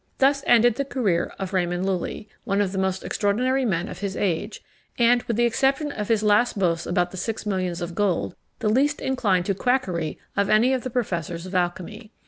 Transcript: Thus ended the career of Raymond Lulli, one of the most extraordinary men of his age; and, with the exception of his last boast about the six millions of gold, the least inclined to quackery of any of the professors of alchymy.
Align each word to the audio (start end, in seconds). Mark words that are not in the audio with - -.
Thus 0.17 0.43
ended 0.47 0.73
the 0.77 0.83
career 0.83 1.31
of 1.37 1.53
Raymond 1.53 1.85
Lulli, 1.85 2.27
one 2.43 2.59
of 2.59 2.71
the 2.71 2.79
most 2.79 3.03
extraordinary 3.05 3.65
men 3.65 3.87
of 3.87 3.99
his 3.99 4.17
age; 4.17 4.63
and, 4.97 5.21
with 5.21 5.37
the 5.37 5.45
exception 5.45 5.91
of 5.91 6.07
his 6.07 6.23
last 6.23 6.57
boast 6.57 6.87
about 6.87 7.11
the 7.11 7.17
six 7.17 7.45
millions 7.45 7.81
of 7.81 7.93
gold, 7.93 8.35
the 8.61 8.67
least 8.69 8.99
inclined 8.99 9.45
to 9.45 9.53
quackery 9.53 10.17
of 10.35 10.49
any 10.49 10.73
of 10.73 10.81
the 10.81 10.89
professors 10.89 11.45
of 11.45 11.53
alchymy. 11.53 12.11